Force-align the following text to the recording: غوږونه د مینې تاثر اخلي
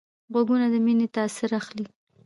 غوږونه 0.31 0.67
د 0.73 0.75
مینې 0.85 1.07
تاثر 1.15 1.49
اخلي 1.59 1.85